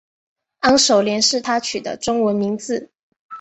[0.61, 2.89] 安守廉是他取的中文名字。